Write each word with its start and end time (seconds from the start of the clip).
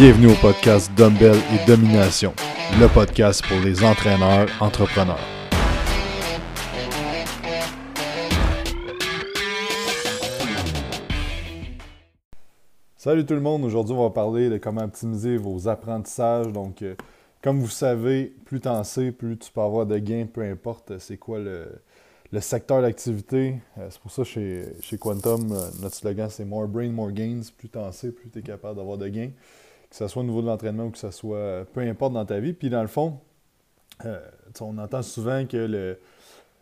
Bienvenue 0.00 0.28
au 0.28 0.34
podcast 0.40 0.90
Dumbbell 0.96 1.36
et 1.36 1.66
Domination, 1.66 2.32
le 2.80 2.86
podcast 2.88 3.44
pour 3.46 3.58
les 3.60 3.84
entraîneurs 3.84 4.48
entrepreneurs. 4.58 5.20
Salut 12.96 13.26
tout 13.26 13.34
le 13.34 13.42
monde, 13.42 13.62
aujourd'hui 13.62 13.94
on 13.94 14.02
va 14.04 14.08
parler 14.08 14.48
de 14.48 14.56
comment 14.56 14.84
optimiser 14.84 15.36
vos 15.36 15.68
apprentissages. 15.68 16.50
Donc, 16.50 16.80
euh, 16.80 16.94
comme 17.42 17.60
vous 17.60 17.68
savez, 17.68 18.32
plus 18.46 18.60
t'en 18.60 18.82
sais, 18.84 19.12
plus 19.12 19.36
tu 19.36 19.52
peux 19.52 19.60
avoir 19.60 19.84
de 19.84 19.98
gains, 19.98 20.24
peu 20.24 20.40
importe 20.40 20.96
c'est 20.96 21.18
quoi 21.18 21.40
le, 21.40 21.68
secteur 22.40 22.80
d'activité. 22.80 23.56
Euh, 23.76 23.88
c'est 23.90 24.00
pour 24.00 24.12
ça 24.12 24.24
chez, 24.24 24.64
chez 24.80 24.96
Quantum, 24.96 25.52
euh, 25.52 25.68
notre 25.82 25.96
slogan 25.96 26.30
c'est 26.30 26.46
More 26.46 26.68
Brain, 26.68 26.88
More 26.88 27.12
Gains. 27.12 27.42
Plus 27.58 27.68
t'en 27.68 27.92
sais, 27.92 28.12
plus 28.12 28.30
tu 28.30 28.38
es 28.38 28.42
capable 28.42 28.78
d'avoir 28.78 28.96
de 28.96 29.08
gains 29.08 29.32
que 29.90 29.96
ce 29.96 30.06
soit 30.06 30.22
au 30.22 30.24
niveau 30.24 30.40
de 30.40 30.46
l'entraînement 30.46 30.86
ou 30.86 30.90
que 30.90 30.98
ce 30.98 31.10
soit 31.10 31.36
euh, 31.36 31.64
peu 31.64 31.80
importe 31.80 32.12
dans 32.12 32.24
ta 32.24 32.38
vie. 32.38 32.52
Puis 32.52 32.70
dans 32.70 32.82
le 32.82 32.88
fond, 32.88 33.18
euh, 34.06 34.20
on 34.60 34.78
entend 34.78 35.02
souvent 35.02 35.44
que 35.46 35.56
le, 35.56 35.98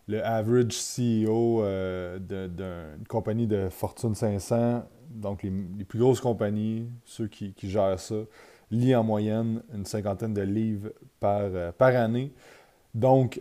le 0.08 0.24
average 0.24 0.72
CEO 0.72 1.62
euh, 1.62 2.18
d'une 2.18 3.06
compagnie 3.06 3.46
de 3.46 3.68
Fortune 3.68 4.14
500, 4.14 4.82
donc 5.10 5.42
les, 5.42 5.84
plus 5.84 5.98
grosses 5.98 6.20
compagnies, 6.20 6.88
ceux 7.04 7.28
qui, 7.28 7.54
gèrent 7.62 8.00
ça, 8.00 8.16
lit 8.70 8.96
en 8.96 9.04
moyenne 9.04 9.62
une 9.74 9.84
cinquantaine 9.84 10.32
de 10.34 10.42
livres 10.42 10.90
par, 11.20 11.50
par 11.74 11.94
année. 11.94 12.32
Donc, 12.94 13.40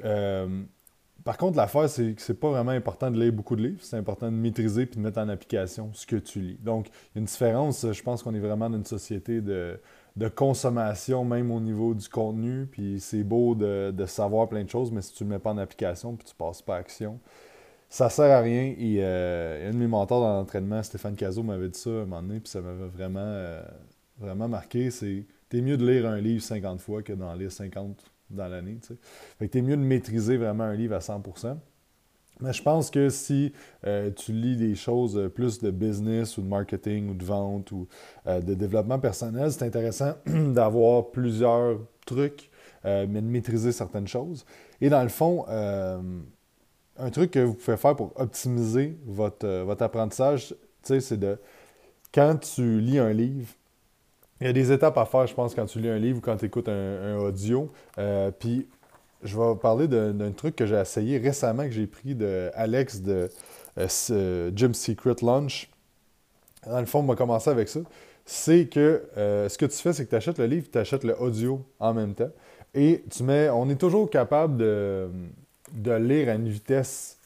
par 1.27 1.37
contre, 1.37 1.57
l'affaire, 1.57 1.89
c'est 1.89 2.13
que 2.13 2.21
c'est 2.21 2.39
pas 2.39 2.49
vraiment 2.51 2.71
important 2.71 3.11
de 3.11 3.19
lire 3.19 3.33
beaucoup 3.33 3.57
de 3.57 3.61
livres, 3.61 3.79
c'est 3.81 3.97
important 3.97 4.27
de 4.27 4.37
maîtriser 4.37 4.85
puis 4.85 4.95
de 4.95 5.03
mettre 5.03 5.19
en 5.19 5.27
application 5.27 5.89
ce 5.91 6.07
que 6.07 6.15
tu 6.15 6.39
lis. 6.39 6.57
Donc, 6.63 6.87
il 6.87 6.91
y 7.15 7.17
a 7.17 7.19
une 7.19 7.25
différence. 7.25 7.85
Je 7.91 8.01
pense 8.01 8.23
qu'on 8.23 8.33
est 8.33 8.39
vraiment 8.39 8.69
dans 8.69 8.77
une 8.77 8.85
société 8.85 9.41
de, 9.41 9.77
consommation, 10.37 11.25
même 11.25 11.51
au 11.51 11.59
niveau 11.59 11.93
du 11.93 12.07
contenu. 12.07 12.65
Puis 12.65 13.01
c'est 13.01 13.25
beau 13.25 13.55
de, 13.55 14.05
savoir 14.05 14.47
plein 14.47 14.63
de 14.63 14.69
choses, 14.69 14.89
mais 14.89 15.01
si 15.01 15.15
tu 15.15 15.25
ne 15.25 15.29
le 15.29 15.35
mets 15.35 15.39
pas 15.39 15.51
en 15.51 15.57
application 15.57 16.15
puis 16.15 16.25
tu 16.25 16.33
ne 16.33 16.47
passes 16.47 16.61
pas 16.61 16.77
à 16.77 16.79
action, 16.79 17.19
ça 17.89 18.09
sert 18.09 18.31
à 18.31 18.39
rien. 18.39 18.73
Et 18.77 18.99
euh, 19.01 19.69
un 19.69 19.73
de 19.73 19.77
mes 19.77 19.87
mentors 19.87 20.21
dans 20.21 20.33
l'entraînement, 20.33 20.81
Stéphane 20.81 21.17
Cazot, 21.17 21.43
m'avait 21.43 21.67
dit 21.67 21.77
ça 21.77 21.89
à 21.89 21.93
un 21.93 22.05
moment 22.05 22.21
donné, 22.21 22.39
puis 22.39 22.49
ça 22.49 22.61
m'avait 22.61 22.87
vraiment, 22.87 23.19
euh, 23.19 23.61
vraiment 24.17 24.47
marqué. 24.47 24.91
C'est 24.91 25.25
t'es 25.49 25.59
mieux 25.59 25.75
de 25.75 25.85
lire 25.85 26.07
un 26.07 26.21
livre 26.21 26.41
50 26.41 26.79
fois 26.79 27.03
que 27.03 27.11
d'en 27.11 27.33
lire 27.33 27.51
50 27.51 28.01
dans 28.29 28.47
l'année. 28.47 28.77
Fait 29.39 29.47
que 29.47 29.53
t'es 29.53 29.61
mieux 29.61 29.77
de 29.77 29.81
maîtriser 29.81 30.37
vraiment 30.37 30.65
un 30.65 30.75
livre 30.75 30.95
à 30.95 30.99
100%. 30.99 31.57
Mais 32.39 32.53
je 32.53 32.61
pense 32.61 32.91
que 32.91 33.09
si 33.09 33.51
euh, 33.85 34.11
tu 34.11 34.31
lis 34.31 34.57
des 34.57 34.75
choses 34.75 35.17
euh, 35.17 35.27
plus 35.27 35.59
de 35.59 35.71
business 35.71 36.37
ou 36.37 36.41
de 36.41 36.47
marketing 36.47 37.09
ou 37.09 37.13
de 37.15 37.25
vente 37.25 37.71
ou 37.71 37.87
euh, 38.27 38.41
de 38.41 38.53
développement 38.53 38.99
personnel, 38.99 39.51
c'est 39.51 39.63
intéressant 39.63 40.13
d'avoir 40.25 41.09
plusieurs 41.09 41.79
trucs, 42.05 42.49
mais 42.85 43.07
de 43.07 43.27
maîtriser 43.27 43.73
certaines 43.73 44.07
choses. 44.07 44.45
Et 44.79 44.87
dans 44.87 45.03
le 45.03 45.09
fond, 45.09 45.45
un 45.49 47.09
truc 47.09 47.31
que 47.31 47.39
vous 47.39 47.53
pouvez 47.53 47.75
faire 47.75 47.97
pour 47.97 48.13
optimiser 48.15 48.97
votre, 49.05 49.63
votre 49.63 49.83
apprentissage, 49.83 50.55
c'est 50.83 51.19
de, 51.19 51.37
quand 52.13 52.37
tu 52.37 52.79
lis 52.79 52.97
un 52.97 53.11
livre, 53.11 53.49
il 54.39 54.47
y 54.47 54.49
a 54.49 54.53
des 54.53 54.71
étapes 54.71 54.97
à 54.97 55.05
faire, 55.05 55.25
je 55.25 55.33
pense, 55.33 55.55
quand 55.55 55.65
tu 55.65 55.79
lis 55.79 55.89
un 55.89 55.97
livre 55.97 56.19
ou 56.19 56.21
quand 56.21 56.37
tu 56.37 56.45
écoutes 56.45 56.69
un, 56.69 57.17
audio. 57.17 57.71
Euh, 57.97 58.31
puis, 58.31 58.67
je 59.23 59.37
vais 59.37 59.55
parler 59.55 59.87
d'un 59.87 60.31
truc 60.31 60.55
que 60.55 60.65
j'ai 60.65 60.79
essayé 60.79 61.17
récemment, 61.17 61.63
que 61.63 61.71
j'ai 61.71 61.87
pris 61.87 62.13
de 62.13 62.51
Alex 62.53 63.01
de 63.01 63.29
euh, 63.77 64.51
Gym 64.55 64.73
Secret 64.73 65.15
Lunch. 65.23 65.69
Dans 66.65 66.79
le 66.79 66.85
fond, 66.85 66.99
on 66.99 67.03
va 67.03 67.15
commencer 67.15 67.49
avec 67.49 67.67
ça. 67.67 67.79
C'est 68.25 68.67
que 68.67 69.03
euh, 69.17 69.49
ce 69.49 69.57
que 69.57 69.65
tu 69.65 69.77
fais, 69.77 69.93
c'est 69.93 70.05
que 70.05 70.09
tu 70.09 70.15
achètes 70.15 70.37
le 70.37 70.45
livre, 70.45 70.67
tu 70.71 70.77
achètes 70.77 71.03
le 71.03 71.19
audio 71.19 71.65
en 71.79 71.93
même 71.93 72.13
temps. 72.13 72.29
Et 72.75 73.03
tu 73.09 73.23
mets. 73.23 73.49
On 73.49 73.69
est 73.69 73.79
toujours 73.79 74.09
capable 74.09 74.57
de, 74.57 75.09
de 75.73 75.91
lire 75.93 76.29
à 76.29 76.33
une 76.33 76.49
vitesse 76.49 77.16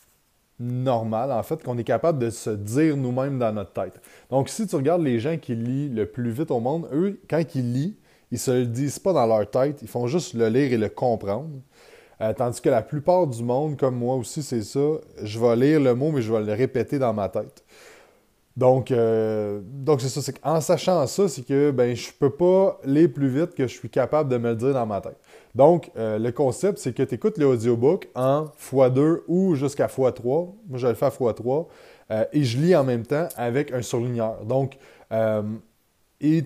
normal, 0.62 1.32
en 1.32 1.44
fait, 1.44 1.64
qu'on 1.64 1.78
est 1.78 1.84
capable 1.84 2.20
de 2.20 2.30
se 2.30 2.52
dire 2.52 2.96
nous-mêmes 2.96 3.40
dans 3.40 3.52
notre 3.52 3.74
tête. 3.74 4.00
Donc, 4.30 4.50
si 4.50 4.68
tu 4.68 4.76
regardes 4.76 5.02
les 5.02 5.20
gens 5.20 5.38
qui 5.38 5.56
lisent 5.56 5.94
le 5.94 6.06
plus 6.06 6.32
vite 6.32 6.52
au 6.52 6.60
monde, 6.60 6.88
eux, 6.94 7.20
quand 7.30 7.44
ils 7.56 7.74
lisent, 7.74 7.94
ils 8.32 8.40
se 8.40 8.52
le 8.52 8.66
disent 8.66 9.00
pas 9.00 9.14
dans 9.14 9.26
leur 9.26 9.50
tête, 9.50 9.82
ils 9.82 9.88
font 9.88 10.08
juste 10.08 10.34
le 10.34 10.48
lire 10.48 10.72
et 10.72 10.78
le 10.78 10.90
comprendre. 10.90 11.50
Euh, 12.22 12.34
tandis 12.34 12.62
que 12.62 12.70
la 12.70 12.84
plupart 12.84 13.28
du 13.28 13.44
monde, 13.44 13.78
comme 13.78 13.96
moi 13.96 14.16
aussi, 14.16 14.44
c'est 14.44 14.62
ça, 14.62 14.80
je 15.22 15.40
vais 15.40 15.56
lire 15.56 15.80
le 15.80 15.96
mot, 15.96 16.12
mais 16.12 16.22
je 16.22 16.32
vais 16.32 16.42
le 16.42 16.54
répéter 16.54 17.00
dans 17.00 17.14
ma 17.14 17.28
tête. 17.30 17.64
Donc, 18.58 18.92
euh, 18.92 19.62
donc 19.64 20.02
c'est 20.02 20.10
ça, 20.10 20.22
c'est 20.22 20.40
qu'en 20.40 20.60
sachant 20.60 21.08
ça, 21.08 21.28
c'est 21.30 21.44
que 21.44 21.72
ben, 21.72 21.96
je 21.96 22.12
peux 22.12 22.30
pas 22.30 22.80
lire 22.84 23.10
plus 23.14 23.30
vite 23.30 23.56
que 23.56 23.66
je 23.66 23.74
suis 23.74 23.90
capable 23.90 24.30
de 24.30 24.38
me 24.38 24.50
le 24.50 24.56
dire 24.56 24.74
dans 24.74 24.86
ma 24.86 25.00
tête. 25.00 25.18
Donc, 25.56 25.92
euh, 25.98 26.18
le 26.18 26.32
concept, 26.32 26.78
c'est 26.78 26.94
que 26.94 27.04
tu 27.04 27.16
écoutes 27.16 27.38
l'audiobook 27.38 28.10
en 28.16 28.46
x2 28.72 29.22
ou 29.28 29.56
jusqu'à 29.56 29.88
x3. 29.88 30.54
Moi, 30.70 30.78
je 30.78 30.88
le 30.88 30.94
fais 30.94 31.06
à 31.06 31.10
x3. 31.10 31.68
Euh, 32.12 32.26
et 32.34 32.44
je 32.44 32.58
lis 32.58 32.76
en 32.76 32.84
même 32.84 33.06
temps 33.06 33.28
avec 33.38 33.72
un 33.72 33.82
surligneur. 33.82 34.44
Donc, 34.46 34.78
euh, 35.12 35.44
et 36.20 36.46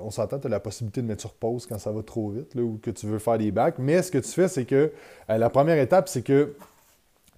on 0.00 0.10
s'entend, 0.10 0.38
tu 0.38 0.46
as 0.46 0.50
la 0.50 0.60
possibilité 0.60 1.00
de 1.00 1.06
mettre 1.06 1.22
sur 1.22 1.32
pause 1.32 1.64
quand 1.66 1.78
ça 1.78 1.90
va 1.90 2.02
trop 2.02 2.30
vite 2.30 2.54
ou 2.56 2.78
que 2.82 2.90
tu 2.90 3.06
veux 3.06 3.18
faire 3.18 3.38
des 3.38 3.50
bacs. 3.50 3.76
Mais 3.78 4.02
ce 4.02 4.10
que 4.10 4.18
tu 4.18 4.28
fais, 4.28 4.46
c'est 4.46 4.66
que 4.66 4.92
la 5.26 5.48
première 5.48 5.78
étape, 5.78 6.06
c'est 6.06 6.20
que 6.20 6.52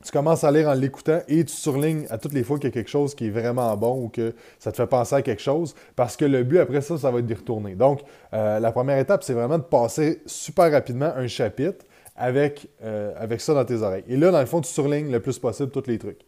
tu 0.03 0.11
commences 0.11 0.45
à 0.45 0.51
lire 0.51 0.69
en 0.69 0.75
l'écoutant 0.75 1.21
et 1.29 1.45
tu 1.45 1.55
surlignes 1.55 2.07
à 2.11 2.19
toutes 2.19 2.33
les 2.33 2.43
fois 2.43 2.59
qu'il 2.59 2.69
y 2.69 2.73
a 2.73 2.73
quelque 2.73 2.91
chose 2.91 3.15
qui 3.15 3.27
est 3.27 3.31
vraiment 3.31 3.77
bon 3.77 4.05
ou 4.05 4.09
que 4.09 4.35
ça 4.59 4.73
te 4.73 4.77
fait 4.77 4.87
penser 4.87 5.15
à 5.15 5.23
quelque 5.23 5.43
chose 5.43 5.75
parce 5.97 6.17
que 6.17 6.25
le 6.25 6.43
but 6.43 6.59
après 6.59 6.81
ça, 6.81 6.99
ça 6.99 7.11
va 7.11 7.21
être 7.21 7.27
d'y 7.27 7.35
retourner. 7.35 7.75
Donc, 7.75 8.01
euh, 8.35 8.59
la 8.59 8.73
première 8.73 8.99
étape, 8.99 9.23
c'est 9.23 9.33
vraiment 9.33 9.59
de 9.59 9.63
passer 9.63 10.23
super 10.27 10.71
rapidement 10.71 11.13
un 11.17 11.29
chapitre 11.29 11.85
avec, 12.17 12.69
euh, 12.83 13.13
avec 13.17 13.41
ça 13.41 13.55
dans 13.55 13.65
tes 13.65 13.77
oreilles. 13.83 14.05
Et 14.09 14.17
là, 14.17 14.31
dans 14.31 14.41
le 14.41 14.47
fond, 14.47 14.61
tu 14.61 14.71
surlignes 14.71 15.11
le 15.11 15.21
plus 15.21 15.39
possible 15.39 15.71
tous 15.71 15.87
les 15.87 15.99
trucs. 15.99 16.21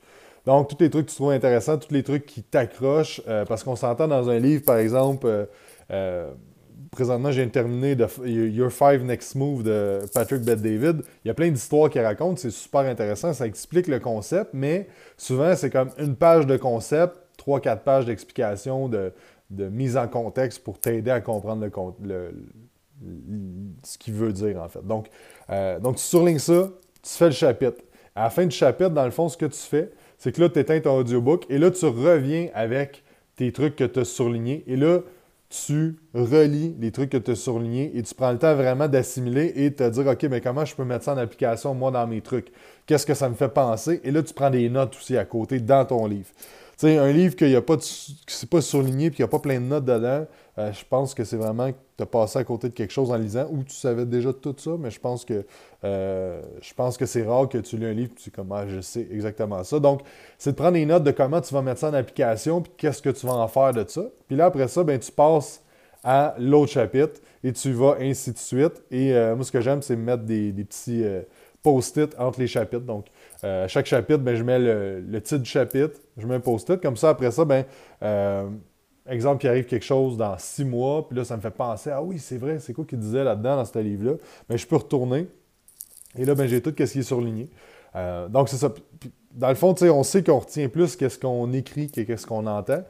Donc, 0.47 0.69
tous 0.69 0.77
les 0.81 0.91
trucs 0.91 1.07
que 1.07 1.11
tu 1.11 1.17
trouves 1.17 1.33
intéressants, 1.33 1.79
tous 1.79 1.93
les 1.93 2.03
trucs 2.03 2.27
qui 2.27 2.43
t'accrochent, 2.43 3.23
euh, 3.29 3.45
parce 3.45 3.65
qu'on 3.65 3.77
s'entend 3.77 4.09
dans 4.09 4.29
un 4.29 4.39
livre, 4.39 4.63
par 4.65 4.77
exemple, 4.77 5.49
présentement, 6.91 7.31
j'ai 7.31 7.49
terminé 7.49 7.95
de 7.95 8.07
Your 8.27 8.71
Five 8.71 9.05
Next 9.05 9.35
Move 9.35 9.63
de 9.63 10.01
Patrick 10.13 10.43
Bet-David. 10.43 11.03
Il 11.25 11.29
y 11.29 11.31
a 11.31 11.35
plein 11.35 11.51
d'histoires 11.51 11.91
qu'il 11.91 12.03
raconte, 12.03 12.39
c'est 12.39 12.51
super 12.51 12.81
intéressant, 12.83 13.33
ça 13.33 13.47
explique 13.47 13.87
le 13.87 14.01
concept, 14.01 14.51
mais 14.53 14.89
souvent, 15.17 15.55
c'est 15.57 15.71
comme 15.71 15.91
une 15.99 16.17
page 16.17 16.47
de 16.47 16.57
concept, 16.57 17.17
trois, 17.37 17.61
quatre 17.61 17.83
pages 17.83 18.07
d'explication, 18.07 18.89
de, 18.89 19.13
mise 19.51 19.97
en 19.97 20.09
contexte 20.09 20.65
pour 20.65 20.81
t'aider 20.81 21.11
à 21.11 21.21
comprendre 21.21 21.69
le, 22.03 22.33
ce 23.85 23.99
qu'il 23.99 24.15
veut 24.15 24.33
dire, 24.33 24.61
en 24.61 24.69
fait. 24.69 24.85
Donc, 24.85 25.09
euh, 25.51 25.79
donc, 25.79 25.97
tu 25.97 26.03
surlignes 26.03 26.39
ça, 26.39 26.71
tu 27.03 27.11
fais 27.11 27.27
le 27.27 27.33
chapitre. 27.33 27.83
À 28.17 28.25
la 28.25 28.31
fin 28.31 28.47
du 28.47 28.57
chapitre, 28.57 28.91
dans 28.91 29.05
le 29.05 29.11
fond, 29.11 29.29
ce 29.29 29.37
que 29.37 29.47
tu 29.47 29.59
fais, 29.59 29.91
c'est 30.19 30.33
que 30.33 30.41
là, 30.41 30.49
tu 30.49 30.59
éteins 30.59 30.81
ton 30.81 30.99
audiobook 30.99 31.47
et 31.51 31.59
là, 31.59 31.71
tu 31.71 31.85
reviens 31.87 32.49
avec 32.55 33.05
tes 33.37 33.53
trucs 33.53 33.77
que 33.77 33.85
tu 33.85 34.01
as 34.01 34.05
surlignés. 34.05 34.65
Et 34.67 34.77
là, 34.77 35.01
tu 35.67 35.97
relis 36.15 36.75
les 36.81 36.91
trucs 36.91 37.11
que 37.11 37.17
tu 37.17 37.31
as 37.31 37.37
surlignés 37.37 37.93
et 37.95 38.03
tu 38.03 38.15
prends 38.15 38.33
le 38.33 38.39
temps 38.39 38.55
vraiment 38.55 38.89
d'assimiler 38.89 39.53
et 39.55 39.71
de 39.71 39.75
te 39.75 39.89
dire, 39.89 40.07
OK, 40.07 40.23
mais 40.25 40.41
comment 40.41 40.65
je 40.65 40.75
peux 40.75 40.85
mettre 40.85 41.05
ça 41.05 41.15
en 41.15 41.19
application, 41.19 41.75
moi, 41.75 41.91
dans 41.91 42.07
mes 42.07 42.21
trucs? 42.21 42.49
Qu'est-ce 42.87 43.07
que 43.07 43.15
ça 43.15 43.29
me 43.29 43.35
fait 43.35 43.49
penser? 43.49 44.01
Et 44.05 44.11
là, 44.11 44.23
tu 44.23 44.35
prends 44.35 44.51
des 44.51 44.69
notes 44.69 44.97
aussi 44.97 45.17
à 45.17 45.25
côté 45.25 45.61
dans 45.61 45.85
ton 45.85 46.07
livre. 46.07 46.29
Sais, 46.77 46.99
un 46.99 47.13
livre 47.13 47.37
qui 47.37 47.45
n'est 47.45 47.61
pas, 47.61 47.77
pas 48.51 48.61
surligné 48.61 49.07
et 49.07 49.11
qui 49.11 49.23
n'a 49.23 49.29
pas 49.29 49.39
plein 49.39 49.61
de 49.61 49.67
notes 49.67 49.85
dedans, 49.85 50.27
euh, 50.59 50.73
je 50.73 50.85
pense 50.89 51.15
que 51.15 51.25
c'est 51.25 51.37
vraiment 51.37 51.73
que 51.73 51.77
tu 51.97 52.03
as 52.03 52.07
passé 52.07 52.39
à 52.39 52.45
côté 52.45 52.69
de 52.69 52.75
quelque 52.75 52.93
chose 52.93 53.11
en 53.11 53.17
lisant 53.17 53.49
ou 53.51 53.65
tu 53.65 53.75
savais 53.75 54.07
déjà 54.07 54.33
tout 54.33 54.55
ça, 54.57 54.71
mais 54.79 54.91
je 54.91 55.01
pense 55.01 55.25
que 55.25 55.45
euh, 55.85 56.41
je 56.61 56.75
pense 56.75 56.97
que 56.97 57.07
c'est 57.07 57.25
rare 57.25 57.49
que 57.49 57.59
tu 57.59 57.77
lis 57.77 57.87
un 57.87 57.93
livre 57.93 58.13
et 58.13 58.15
tu 58.15 58.25
dis 58.25 58.31
comment 58.31 58.67
je 58.69 58.81
sais 58.81 59.07
exactement 59.11 59.65
ça. 59.65 59.81
Donc, 59.81 60.03
c'est 60.39 60.53
de 60.53 60.57
prendre 60.57 60.75
des 60.75 60.87
notes 60.87 61.03
de 61.03 61.11
comment 61.11 61.41
tu 61.41 61.53
vas 61.55 61.63
mettre 61.63 61.81
ça 61.81 61.91
en 61.91 61.95
application 61.95 62.61
puis 62.63 62.73
qu'est-ce 62.77 63.03
que 63.03 63.11
tu 63.11 63.27
vas 63.27 63.35
en 63.35 63.49
faire 63.49 63.73
de 63.73 63.85
ça. 63.89 64.03
Puis 64.29 64.37
là, 64.37 64.47
après 64.47 64.69
ça, 64.69 64.85
ben, 64.85 64.99
tu 64.99 65.11
passes 65.11 65.63
à 66.05 66.35
l'autre 66.39 66.71
chapitre 66.73 67.21
et 67.43 67.53
tu 67.53 67.73
vas 67.73 67.97
ainsi 68.01 68.33
de 68.33 68.39
suite. 68.39 68.83
Et 68.91 69.13
euh, 69.13 69.35
moi, 69.35 69.45
ce 69.45 69.51
que 69.51 69.61
j'aime, 69.61 69.83
c'est 69.83 69.97
mettre 69.97 70.23
des, 70.23 70.53
petits 70.53 71.05
post-it 71.63 72.15
entre 72.19 72.39
les 72.39 72.47
chapitres. 72.47 72.85
Donc, 72.85 73.07
à 73.45 73.69
chaque 73.69 73.87
chapitre, 73.87 74.21
ben, 74.21 74.35
je 74.35 74.43
mets 74.43 74.59
le, 74.59 75.21
titre 75.21 75.43
du 75.43 75.51
chapitre, 75.51 76.01
je 76.17 76.27
mets 76.27 76.37
un 76.37 76.41
post-it. 76.41 76.81
Comme 76.81 76.97
ça, 76.97 77.11
après 77.11 77.31
ça, 77.31 77.45
ben, 77.45 77.65
euh, 78.03 78.49
exemple, 79.09 79.45
il 79.45 79.49
arrive 79.49 79.67
quelque 79.67 79.85
chose 79.85 80.17
dans 80.17 80.37
six 80.39 80.65
mois, 80.65 81.07
puis 81.07 81.17
là, 81.17 81.25
ça 81.25 81.37
me 81.37 81.43
fait 81.43 81.51
penser, 81.51 81.91
ah 81.91 82.03
oui, 82.03 82.19
c'est 82.19 82.39
vrai, 82.39 82.59
c'est 82.59 82.73
quoi 82.73 82.85
qu'il 82.85 82.99
disait 82.99 83.25
là-dedans, 83.25 83.57
dans 83.57 83.65
ce 83.65 83.79
livre-là? 83.79 84.13
Ben, 84.49 84.57
je 84.57 84.67
peux 84.67 84.77
retourner. 84.77 85.27
Et 86.17 86.25
là, 86.25 86.35
ben, 86.35 86.47
j'ai 86.47 86.63
tout 86.63 86.71
ce 86.71 86.85
qui 86.85 86.99
est 86.99 87.03
surligné. 87.03 87.51
Euh, 87.97 88.29
donc, 88.29 88.49
c'est 88.49 88.57
ça. 88.57 88.73
dans 89.33 89.49
le 89.49 89.55
fond, 89.55 89.75
on 89.83 90.03
sait 90.03 90.23
qu'on 90.23 90.39
retient 90.39 90.69
plus 90.69 90.97
qu'est-ce 90.97 91.19
qu'on 91.19 91.53
écrit 91.53 91.91
que 91.91 92.01
qu'est-ce 92.01 92.27
qu'on 92.27 92.47
entend. 92.47 92.83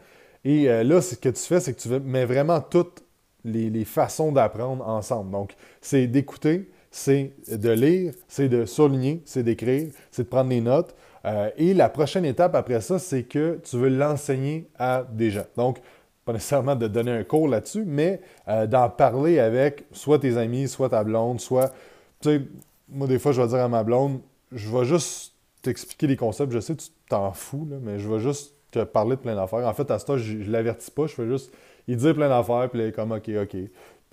Et 0.45 0.69
euh, 0.69 0.85
là, 0.85 1.01
ce 1.01 1.15
que 1.15 1.31
tu 1.31 1.43
fais, 1.43 1.61
c'est 1.61 1.75
que 1.75 1.81
tu 1.81 1.89
mets 1.89 2.27
vraiment 2.27 2.61
toutes 2.61 3.03
les 3.45 3.85
façons 3.85 4.33
d'apprendre 4.33 4.87
ensemble. 4.89 5.31
Donc, 5.31 5.55
c'est 5.83 6.06
d'écouter, 6.06 6.71
c'est 6.96 7.32
de 7.50 7.70
lire, 7.70 8.14
c'est 8.29 8.49
de 8.49 8.64
surligner, 8.64 9.20
c'est 9.25 9.43
d'écrire, 9.43 9.91
c'est 10.12 10.23
de 10.23 10.29
prendre 10.29 10.50
des 10.50 10.61
notes. 10.61 10.94
Euh, 11.25 11.50
et 11.56 11.75
la 11.75 11.88
prochaine 11.88 12.25
étape 12.25 12.55
après 12.55 12.81
ça, 12.81 13.00
c'est 13.00 13.25
que 13.25 13.58
tu 13.64 13.79
veux 13.79 13.88
l'enseigner 13.88 14.70
à 14.79 15.05
des 15.11 15.32
gens. 15.32 15.44
Donc, 15.56 15.81
pas 16.25 16.32
nécessairement 16.32 16.76
de 16.76 16.87
donner 16.87 17.11
un 17.11 17.25
cours 17.25 17.49
là-dessus, 17.49 17.82
mais 17.85 18.20
euh, 18.46 18.69
d'en 18.69 18.88
parler 18.88 19.41
avec 19.41 19.87
soit 19.91 20.20
tes 20.20 20.37
amis, 20.37 20.69
soit 20.69 20.91
ta 20.91 21.02
blonde, 21.02 21.41
soit. 21.41 21.73
Tu 22.20 22.29
sais, 22.29 22.43
moi, 22.88 23.08
des 23.08 23.19
fois, 23.19 23.32
je 23.32 23.43
vais 23.43 23.49
dire 23.49 23.58
à 23.58 23.69
ma 23.69 23.82
blonde, 23.82 24.20
je 24.52 24.70
vais 24.70 24.85
juste 24.85 25.32
t'expliquer 25.62 26.06
les 26.06 26.17
concepts. 26.17 26.52
Je 26.52 26.61
sais, 26.61 26.76
tu 26.76 26.91
t'en 27.08 27.32
fous, 27.32 27.67
là, 27.69 27.79
mais 27.82 27.99
je 27.99 28.08
vais 28.08 28.20
juste 28.20 28.55
te 28.70 28.85
parler 28.85 29.17
de 29.17 29.20
plein 29.20 29.35
d'affaires. 29.35 29.67
En 29.67 29.75
fait, 29.75 29.91
à 29.91 29.99
ce 29.99 30.06
temps, 30.06 30.17
je, 30.17 30.43
je 30.43 30.49
l'avertis 30.49 30.93
pas, 30.93 31.08
je 31.08 31.14
fais 31.14 31.26
juste 31.26 31.50
il 31.87 31.96
dit 31.96 32.12
plein 32.14 32.29
d'affaires, 32.29 32.69
puis 32.70 32.81
il 32.81 32.87
est 32.87 32.93
comme 32.93 33.12
OK, 33.12 33.31
OK. 33.41 33.56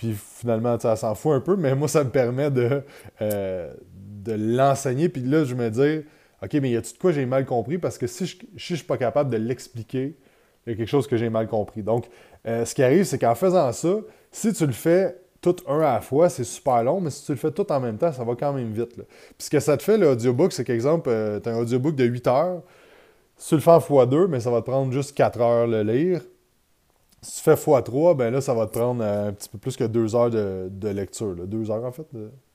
Puis 0.01 0.15
finalement, 0.15 0.79
elle 0.83 0.97
s'en 0.97 1.13
fout 1.13 1.33
un 1.33 1.41
peu, 1.41 1.55
mais 1.55 1.75
moi, 1.75 1.87
ça 1.87 2.03
me 2.03 2.09
permet 2.09 2.49
de, 2.49 2.81
euh, 3.21 3.71
de 3.93 4.33
l'enseigner. 4.33 5.09
Puis 5.09 5.21
là, 5.21 5.43
je 5.43 5.53
me 5.53 5.69
dis, 5.69 6.03
OK, 6.41 6.53
mais 6.53 6.71
y 6.71 6.75
a-tu 6.75 6.93
de 6.93 6.97
quoi 6.97 7.11
j'ai 7.11 7.27
mal 7.27 7.45
compris? 7.45 7.77
Parce 7.77 7.99
que 7.99 8.07
si 8.07 8.25
je 8.25 8.73
ne 8.73 8.77
suis 8.77 8.87
pas 8.87 8.97
capable 8.97 9.29
de 9.29 9.37
l'expliquer, 9.37 10.17
il 10.65 10.71
y 10.71 10.73
a 10.73 10.75
quelque 10.75 10.89
chose 10.89 11.05
que 11.05 11.17
j'ai 11.17 11.29
mal 11.29 11.47
compris. 11.47 11.83
Donc, 11.83 12.07
euh, 12.47 12.65
ce 12.65 12.73
qui 12.73 12.81
arrive, 12.81 13.03
c'est 13.03 13.19
qu'en 13.19 13.35
faisant 13.35 13.71
ça, 13.71 13.93
si 14.31 14.51
tu 14.53 14.65
le 14.65 14.71
fais 14.71 15.17
tout 15.39 15.57
un 15.67 15.81
à 15.81 15.93
la 15.93 16.01
fois, 16.01 16.29
c'est 16.29 16.45
super 16.45 16.83
long, 16.83 16.99
mais 16.99 17.11
si 17.11 17.23
tu 17.23 17.33
le 17.33 17.37
fais 17.37 17.51
tout 17.51 17.71
en 17.71 17.79
même 17.79 17.99
temps, 17.99 18.11
ça 18.11 18.23
va 18.23 18.33
quand 18.33 18.53
même 18.53 18.73
vite. 18.73 18.95
Puis 18.95 19.05
ce 19.37 19.51
que 19.51 19.59
ça 19.59 19.77
te 19.77 19.83
fait, 19.83 19.99
l'audiobook, 19.99 20.51
c'est 20.51 20.63
qu'exemple, 20.63 21.09
euh, 21.11 21.39
tu 21.39 21.47
as 21.47 21.53
un 21.53 21.59
audiobook 21.59 21.93
de 21.95 22.05
8 22.05 22.25
heures. 22.25 22.63
Si 23.37 23.49
tu 23.49 23.55
le 23.55 23.61
fais 23.61 23.69
en 23.69 23.77
x2, 23.77 24.25
mais 24.25 24.39
ça 24.39 24.49
va 24.49 24.61
te 24.61 24.65
prendre 24.65 24.91
juste 24.91 25.15
4 25.15 25.41
heures 25.41 25.67
le 25.67 25.83
lire. 25.83 26.23
Si 27.21 27.37
tu 27.37 27.43
fais 27.43 27.53
x3, 27.53 28.15
ben 28.15 28.31
là, 28.31 28.41
ça 28.41 28.53
va 28.53 28.65
te 28.65 28.71
prendre 28.71 29.03
euh, 29.03 29.29
un 29.29 29.33
petit 29.33 29.49
peu 29.49 29.57
plus 29.57 29.77
que 29.77 29.83
2 29.83 30.15
heures 30.15 30.29
de, 30.31 30.87
lecture. 30.89 31.35
2 31.35 31.71
heures, 31.71 31.85
en 31.85 31.91
fait, 31.91 32.07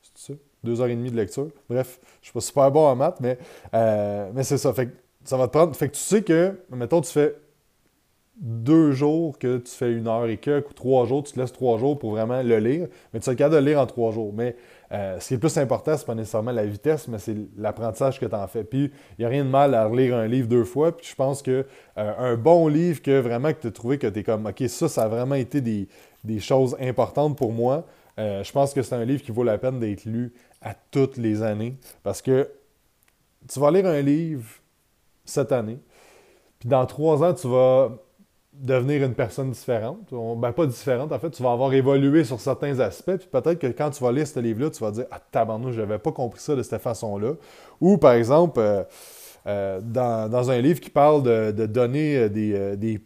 c'est 0.02 0.32
ça? 0.32 0.38
2 0.64 0.80
heures 0.80 0.88
et 0.88 0.96
demie 0.96 1.10
de 1.10 1.16
lecture. 1.16 1.48
Bref, 1.70 2.00
je 2.20 2.26
suis 2.26 2.32
pas 2.32 2.40
super 2.40 2.70
bon 2.72 2.86
en 2.86 2.96
maths, 2.96 3.20
mais, 3.20 3.38
mais 3.72 4.42
c'est 4.42 4.58
ça. 4.58 4.72
Fait 4.72 4.86
que 4.86 4.92
ça 5.24 5.36
va 5.36 5.46
te 5.46 5.52
prendre. 5.52 5.74
Fait 5.76 5.88
que 5.88 5.94
tu 5.94 6.00
sais 6.00 6.22
que, 6.22 6.58
mettons, 6.70 7.00
tu 7.00 7.12
fais 7.12 7.36
deux 8.36 8.92
jours 8.92 9.38
que 9.38 9.58
tu 9.58 9.72
fais 9.72 9.92
une 9.92 10.08
heure 10.08 10.26
et 10.26 10.36
que, 10.36 10.58
ou 10.58 10.72
trois 10.72 11.06
jours, 11.06 11.22
tu 11.22 11.32
te 11.32 11.40
laisses 11.40 11.52
trois 11.52 11.78
jours 11.78 11.98
pour 11.98 12.10
vraiment 12.10 12.42
le 12.42 12.58
lire, 12.58 12.88
mais 13.12 13.20
tu 13.20 13.30
es 13.30 13.36
capable 13.36 13.56
de 13.56 13.60
le 13.60 13.70
lire 13.70 13.80
en 13.80 13.86
trois 13.86 14.12
jours. 14.12 14.32
Mais 14.34 14.56
euh, 14.92 15.18
ce 15.18 15.28
qui 15.28 15.34
est 15.34 15.38
plus 15.38 15.56
important, 15.58 15.96
c'est 15.96 16.06
pas 16.06 16.14
nécessairement 16.14 16.52
la 16.52 16.64
vitesse, 16.64 17.08
mais 17.08 17.18
c'est 17.18 17.36
l'apprentissage 17.56 18.20
que 18.20 18.26
tu 18.26 18.34
en 18.34 18.46
fais. 18.46 18.64
Puis 18.64 18.92
il 19.18 19.20
n'y 19.20 19.24
a 19.24 19.28
rien 19.28 19.44
de 19.44 19.50
mal 19.50 19.74
à 19.74 19.86
relire 19.86 20.16
un 20.16 20.26
livre 20.26 20.48
deux 20.48 20.64
fois. 20.64 20.96
Puis 20.96 21.06
je 21.10 21.14
pense 21.14 21.42
que 21.42 21.66
euh, 21.98 22.14
un 22.18 22.36
bon 22.36 22.68
livre 22.68 23.02
que 23.02 23.18
vraiment 23.18 23.52
que 23.52 23.60
tu 23.60 23.66
as 23.66 23.72
trouvé 23.72 23.98
que 23.98 24.06
tu 24.06 24.20
es 24.20 24.22
comme 24.22 24.46
OK, 24.46 24.62
ça, 24.68 24.88
ça 24.88 25.04
a 25.04 25.08
vraiment 25.08 25.34
été 25.34 25.60
des, 25.60 25.88
choses 26.38 26.76
importantes 26.80 27.36
pour 27.36 27.52
moi. 27.52 27.86
Euh, 28.18 28.42
je 28.42 28.52
pense 28.52 28.72
que 28.72 28.82
c'est 28.82 28.94
un 28.94 29.04
livre 29.04 29.22
qui 29.22 29.32
vaut 29.32 29.44
la 29.44 29.58
peine 29.58 29.78
d'être 29.78 30.04
lu 30.04 30.32
à 30.62 30.74
toutes 30.74 31.16
les 31.16 31.42
années. 31.42 31.76
Parce 32.02 32.22
que 32.22 32.48
tu 33.48 33.60
vas 33.60 33.70
lire 33.70 33.86
un 33.86 34.00
livre 34.00 34.44
cette 35.24 35.52
année, 35.52 35.78
puis 36.58 36.68
dans 36.68 36.86
trois 36.86 37.22
ans, 37.22 37.34
tu 37.34 37.48
vas 37.48 37.90
devenir 38.60 39.04
une 39.04 39.14
personne 39.14 39.50
différente. 39.50 39.98
Ben, 40.10 40.52
pas 40.52 40.66
différente, 40.66 41.12
en 41.12 41.18
fait, 41.18 41.30
tu 41.30 41.42
vas 41.42 41.52
avoir 41.52 41.72
évolué 41.72 42.24
sur 42.24 42.40
certains 42.40 42.80
aspects, 42.80 43.16
puis 43.16 43.28
peut-être 43.30 43.58
que 43.58 43.66
quand 43.68 43.90
tu 43.90 44.02
vas 44.02 44.12
lire 44.12 44.26
ce 44.26 44.40
livre-là, 44.40 44.70
tu 44.70 44.82
vas 44.82 44.90
dire 44.90 45.06
Ah, 45.10 45.20
tabarnou, 45.30 45.72
je 45.72 45.80
n'avais 45.80 45.98
pas 45.98 46.12
compris 46.12 46.40
ça 46.40 46.54
de 46.54 46.62
cette 46.62 46.80
façon-là. 46.80 47.32
Ou, 47.80 47.98
par 47.98 48.12
exemple, 48.12 48.58
euh, 48.58 48.82
euh, 49.46 49.80
dans, 49.82 50.50
un 50.50 50.60
livre 50.60 50.80
qui 50.80 50.90
parle 50.90 51.22
de, 51.22 51.66
donner 51.66 52.16
euh, 52.16 52.76
des, 52.76 53.00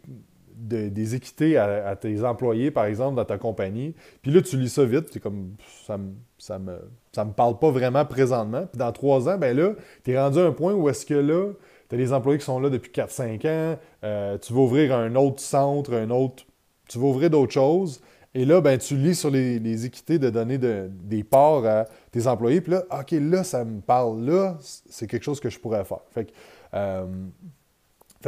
des, 0.55 1.15
équités 1.15 1.57
à, 1.57 1.95
tes 1.95 2.23
employés, 2.23 2.71
par 2.71 2.85
exemple, 2.85 3.15
dans 3.15 3.25
ta 3.25 3.37
compagnie, 3.37 3.93
puis 4.21 4.31
là, 4.31 4.41
tu 4.41 4.57
lis 4.57 4.69
ça 4.69 4.85
vite, 4.85 5.15
es 5.15 5.19
comme 5.19 5.55
ça 5.85 5.97
me, 5.97 6.13
ça 6.37 6.57
me, 6.57 6.79
ça 7.11 7.25
me 7.25 7.31
parle 7.31 7.59
pas 7.59 7.71
vraiment 7.71 8.05
présentement. 8.05 8.65
Puis 8.71 8.79
dans 8.79 8.91
trois 8.91 9.27
ans, 9.29 9.37
ben 9.37 9.55
là, 9.55 9.73
tu 10.03 10.11
es 10.11 10.19
rendu 10.19 10.39
à 10.39 10.45
un 10.45 10.51
point 10.51 10.73
où 10.73 10.89
est-ce 10.89 11.05
que 11.05 11.13
là, 11.13 11.51
tu 11.91 11.95
as 11.95 11.97
des 11.97 12.13
employés 12.13 12.39
qui 12.39 12.45
sont 12.45 12.57
là 12.57 12.69
depuis 12.69 12.89
4-5 12.89 13.47
ans, 13.47 13.77
euh, 14.05 14.37
tu 14.37 14.53
vas 14.53 14.61
ouvrir 14.61 14.95
un 14.95 15.13
autre 15.15 15.41
centre, 15.41 15.93
un 15.93 16.09
autre. 16.09 16.45
Tu 16.87 16.97
vas 16.97 17.07
ouvrir 17.07 17.29
d'autres 17.29 17.51
choses. 17.51 17.99
Et 18.33 18.45
là, 18.45 18.61
ben, 18.61 18.77
tu 18.77 18.95
lis 18.95 19.13
sur 19.13 19.29
les, 19.29 19.85
équités 19.85 20.17
de 20.17 20.29
donner 20.29 20.57
des 20.57 21.23
parts 21.25 21.65
à 21.65 21.85
tes 22.09 22.27
employés. 22.27 22.61
Puis 22.61 22.71
là, 22.71 22.83
OK, 22.97 23.11
là, 23.11 23.43
ça 23.43 23.65
me 23.65 23.81
parle. 23.81 24.23
Là, 24.23 24.57
c'est 24.61 25.05
quelque 25.05 25.23
chose 25.23 25.41
que 25.41 25.49
je 25.49 25.59
pourrais 25.59 25.83
faire. 25.83 25.99
Fait 26.11 26.23
que, 26.23 26.31
euh, 26.75 27.05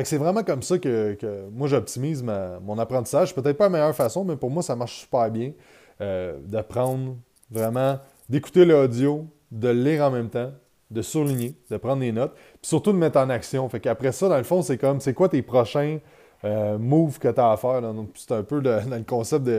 c'est 0.03 0.17
vraiment 0.17 0.43
comme 0.43 0.61
ça 0.61 0.77
que, 0.77 1.17
moi, 1.53 1.69
j'optimise 1.69 2.21
mon 2.21 2.77
apprentissage. 2.77 3.33
Peut-être 3.33 3.57
pas 3.57 3.65
la 3.65 3.69
meilleure 3.69 3.95
façon, 3.95 4.25
mais 4.25 4.35
pour 4.35 4.51
moi, 4.51 4.61
ça 4.61 4.75
marche 4.75 4.99
super 4.99 5.31
bien 5.31 5.53
euh, 6.01 6.37
d'apprendre 6.43 7.15
vraiment, 7.49 7.97
d'écouter 8.27 8.65
l'audio, 8.65 9.25
de 9.51 9.69
le 9.69 9.83
lire 9.83 10.03
en 10.03 10.11
même 10.11 10.29
temps, 10.29 10.51
de 10.93 11.01
surligner, 11.01 11.55
de 11.69 11.77
prendre 11.77 12.01
des 12.01 12.11
notes, 12.11 12.33
puis 12.33 12.69
surtout 12.69 12.91
de 12.91 12.97
mettre 12.97 13.17
en 13.19 13.29
action. 13.29 13.67
Fait 13.69 13.79
qu'après 13.79 14.11
ça, 14.11 14.29
dans 14.29 14.37
le 14.37 14.43
fond, 14.43 14.61
c'est 14.61 14.77
comme, 14.77 14.99
c'est 14.99 15.13
quoi 15.13 15.29
tes 15.29 15.41
prochains 15.41 15.99
euh, 16.45 16.77
moves 16.77 17.19
que 17.19 17.29
tu 17.29 17.39
as 17.39 17.51
à 17.51 17.57
faire? 17.57 17.81
c'est 18.15 18.33
un 18.33 18.43
peu 18.43 18.61
dans 18.61 18.97
le 18.97 19.03
concept 19.03 19.49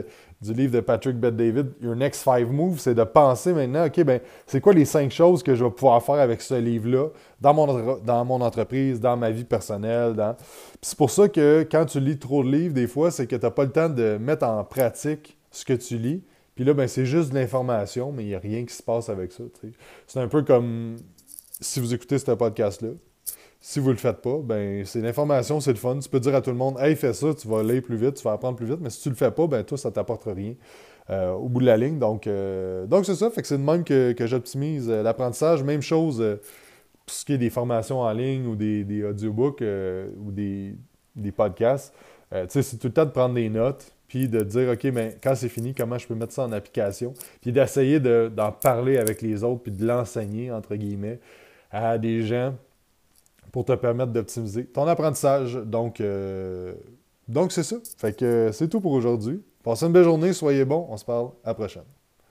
du 0.41 0.53
livre 0.53 0.73
de 0.73 0.79
Patrick 0.79 1.17
Bet-David, 1.17 1.73
Your 1.81 1.95
Next 1.95 2.23
Five 2.23 2.51
Moves, 2.51 2.79
c'est 2.79 2.93
de 2.93 3.03
penser 3.03 3.53
maintenant, 3.53 3.85
OK, 3.87 4.03
ben 4.03 4.19
c'est 4.45 4.61
quoi 4.61 4.73
les 4.73 4.85
cinq 4.85 5.11
choses 5.11 5.41
que 5.41 5.55
je 5.55 5.63
vais 5.63 5.71
pouvoir 5.71 6.03
faire 6.03 6.15
avec 6.15 6.41
ce 6.41 6.55
livre-là 6.55 7.09
dans 7.41 7.53
mon, 7.53 7.97
dans 7.97 8.25
mon 8.25 8.41
entreprise, 8.41 8.99
dans 8.99 9.17
ma 9.17 9.31
vie 9.31 9.45
personnelle. 9.45 10.13
Dans... 10.13 10.35
c'est 10.81 10.97
pour 10.97 11.09
ça 11.09 11.27
que 11.27 11.65
quand 11.69 11.85
tu 11.85 11.99
lis 11.99 12.19
trop 12.19 12.43
de 12.43 12.49
livres, 12.49 12.73
des 12.73 12.87
fois, 12.87 13.11
c'est 13.11 13.27
que 13.27 13.35
tu 13.35 13.41
n'as 13.43 13.51
pas 13.51 13.63
le 13.63 13.71
temps 13.71 13.89
de 13.89 14.17
mettre 14.17 14.45
en 14.45 14.63
pratique 14.63 15.37
ce 15.51 15.65
que 15.65 15.73
tu 15.73 15.97
lis. 15.97 16.21
Puis 16.55 16.63
là, 16.63 16.73
ben, 16.73 16.87
c'est 16.87 17.05
juste 17.05 17.31
de 17.31 17.35
l'information, 17.35 18.11
mais 18.11 18.23
il 18.23 18.27
n'y 18.27 18.35
a 18.35 18.39
rien 18.39 18.65
qui 18.65 18.73
se 18.73 18.81
passe 18.81 19.09
avec 19.09 19.31
ça. 19.31 19.43
C'est 20.07 20.19
un 20.19 20.27
peu 20.27 20.41
comme 20.41 20.95
si 21.61 21.79
vous 21.79 21.93
écoutez 21.93 22.17
ce 22.17 22.31
podcast-là. 22.31 22.89
Si 23.59 23.79
vous 23.79 23.89
le 23.89 23.95
faites 23.95 24.21
pas, 24.21 24.39
ben 24.43 24.85
c'est 24.85 25.01
l'information, 25.01 25.59
c'est 25.59 25.71
le 25.71 25.77
fun. 25.77 25.97
Tu 25.97 26.07
peux 26.07 26.19
dire 26.19 26.35
à 26.35 26.41
tout 26.41 26.51
le 26.51 26.55
monde 26.55 26.77
Hey, 26.79 26.95
fais 26.95 27.13
ça, 27.13 27.33
tu 27.33 27.47
vas 27.47 27.63
lire 27.63 27.81
plus 27.81 27.97
vite, 27.97 28.15
tu 28.15 28.23
vas 28.23 28.33
apprendre 28.33 28.55
plus 28.55 28.67
vite, 28.67 28.79
mais 28.79 28.91
si 28.91 29.01
tu 29.01 29.09
le 29.09 29.15
fais 29.15 29.31
pas, 29.31 29.47
ben 29.47 29.63
toi, 29.63 29.77
ça 29.77 29.89
t'apporte 29.89 30.25
rien 30.25 30.53
euh, 31.09 31.31
au 31.31 31.49
bout 31.49 31.61
de 31.61 31.65
la 31.65 31.77
ligne. 31.77 31.97
Donc, 31.97 32.27
euh, 32.27 32.85
donc 32.85 33.05
c'est 33.05 33.15
ça. 33.15 33.29
Fait 33.31 33.41
que 33.41 33.47
c'est 33.47 33.57
de 33.57 33.63
même 33.63 33.83
que, 33.83 34.13
j'optimise 34.19 34.87
euh, 34.89 35.01
l'apprentissage. 35.01 35.63
Même 35.63 35.81
chose 35.81 36.23
pour 37.05 37.15
ce 37.15 37.25
qui 37.25 37.33
est 37.33 37.37
des 37.39 37.49
formations 37.49 38.01
en 38.01 38.11
ligne 38.11 38.45
ou 38.45 38.55
des, 38.55 38.83
des 38.83 39.03
audiobooks 39.03 39.61
ou 39.61 40.31
des, 40.31 40.75
des 41.15 41.31
podcasts. 41.31 41.93
tu 42.31 42.37
sais, 42.49 42.61
c'est 42.61 42.77
tout 42.77 42.87
le 42.87 42.93
temps 42.93 43.05
de 43.05 43.11
prendre 43.11 43.33
des 43.33 43.49
notes, 43.49 43.91
puis 44.07 44.27
de 44.27 44.41
dire, 44.41 44.69
OK, 44.69 44.83
mais 44.85 45.17
quand 45.23 45.33
c'est 45.35 45.49
fini, 45.49 45.73
comment 45.73 45.97
je 45.97 46.07
peux 46.07 46.15
mettre 46.15 46.33
ça 46.33 46.43
en 46.43 46.51
application, 46.51 47.13
puis 47.41 47.51
d'essayer 47.51 47.99
d'en 47.99 48.51
parler 48.51 48.97
avec 48.97 49.21
les 49.21 49.43
autres, 49.43 49.63
puis 49.63 49.71
de 49.71 49.85
l'enseigner, 49.85 50.51
entre 50.51 50.75
guillemets, 50.75 51.19
à 51.75 51.97
des 51.97 52.21
gens 52.21 52.55
pour 53.51 53.65
te 53.65 53.73
permettre 53.73 54.13
d'optimiser 54.13 54.65
ton 54.65 54.87
apprentissage. 54.87 55.55
Donc, 55.55 55.99
euh, 55.99 56.73
donc 57.27 57.51
c'est 57.51 57.63
ça. 57.63 57.75
Fait 57.97 58.17
que 58.17 58.49
c'est 58.53 58.69
tout 58.69 58.79
pour 58.79 58.93
aujourd'hui. 58.93 59.43
Passez 59.61 59.85
une 59.85 59.91
belle 59.91 60.03
journée, 60.05 60.31
soyez 60.31 60.63
bons, 60.63 60.87
on 60.89 60.95
se 60.95 61.03
parle 61.03 61.31
à 61.43 61.49
la 61.49 61.53
prochaine. 61.53 61.83